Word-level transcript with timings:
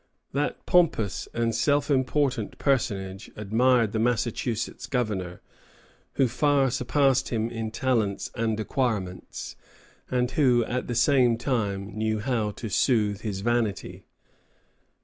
That 0.31 0.65
pompous 0.65 1.27
and 1.31 1.53
self 1.53 1.91
important 1.91 2.57
personage 2.57 3.29
admired 3.35 3.91
the 3.91 3.99
Massachusetts 3.99 4.87
Governor, 4.87 5.41
who 6.13 6.27
far 6.27 6.71
surpassed 6.71 7.29
him 7.29 7.51
in 7.51 7.69
talents 7.69 8.31
and 8.35 8.59
acquirements, 8.59 9.55
and 10.09 10.31
who 10.31 10.65
at 10.65 10.87
the 10.87 10.95
same 10.95 11.37
time 11.37 11.95
knew 11.95 12.17
how 12.17 12.49
to 12.49 12.67
soothe 12.67 13.21
his 13.21 13.41
vanity. 13.41 14.07